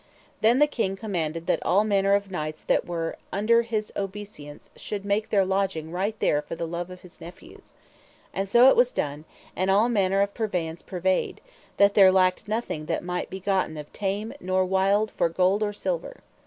Then 0.41 0.57
the 0.57 0.65
king 0.65 0.95
commanded 0.95 1.45
that 1.45 1.63
all 1.63 1.83
manner 1.83 2.15
of 2.15 2.31
knights 2.31 2.63
that 2.63 2.87
were 2.87 3.17
under 3.31 3.61
his 3.61 3.93
obeissance 3.95 4.71
should 4.75 5.05
make 5.05 5.29
their 5.29 5.45
lodging 5.45 5.91
right 5.91 6.19
there 6.19 6.41
for 6.41 6.55
the 6.55 6.65
love 6.67 6.89
of 6.89 7.01
his 7.01 7.21
nephews. 7.21 7.75
And 8.33 8.49
so 8.49 8.67
it 8.67 8.75
was 8.75 8.91
done, 8.91 9.25
and 9.55 9.69
all 9.69 9.89
manner 9.89 10.21
of 10.21 10.33
purveyance 10.33 10.81
purveyed, 10.81 11.39
that 11.77 11.93
there 11.93 12.11
lacked 12.11 12.47
nothing 12.47 12.87
that 12.87 13.03
might 13.03 13.29
be 13.29 13.39
gotten 13.41 13.77
of 13.77 13.93
tame 13.93 14.33
nor 14.39 14.65
wild 14.65 15.11
for 15.11 15.29
gold 15.29 15.61
or 15.61 15.71
silver. 15.71 16.21